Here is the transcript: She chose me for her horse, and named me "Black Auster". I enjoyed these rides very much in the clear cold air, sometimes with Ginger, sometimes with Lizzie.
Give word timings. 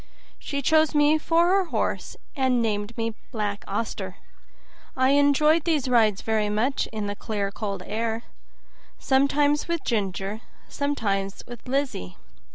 She 0.39 0.63
chose 0.63 0.95
me 0.95 1.19
for 1.19 1.49
her 1.49 1.65
horse, 1.65 2.17
and 2.35 2.59
named 2.59 2.97
me 2.97 3.13
"Black 3.31 3.63
Auster". 3.67 4.15
I 4.97 5.09
enjoyed 5.09 5.63
these 5.63 5.87
rides 5.87 6.23
very 6.23 6.49
much 6.49 6.87
in 6.87 7.05
the 7.05 7.15
clear 7.15 7.51
cold 7.51 7.83
air, 7.85 8.23
sometimes 8.97 9.67
with 9.67 9.83
Ginger, 9.83 10.41
sometimes 10.67 11.43
with 11.45 11.67
Lizzie. 11.67 12.17